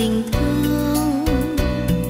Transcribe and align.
tình 0.00 0.22
thương, 0.32 1.24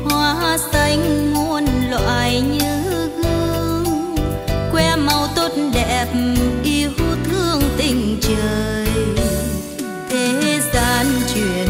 hoa 0.05 0.59
xanh 0.73 1.35
muôn 1.35 1.65
loại 1.91 2.41
như 2.41 2.83
gương, 3.17 4.17
que 4.73 4.97
màu 4.97 5.27
tốt 5.37 5.49
đẹp 5.75 6.07
yêu 6.65 6.91
thương 7.25 7.61
tình 7.79 8.19
trời. 8.21 8.87
Thế 10.11 10.61
gian 10.73 11.07
truyền 11.35 11.70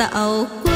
tao 0.00 0.69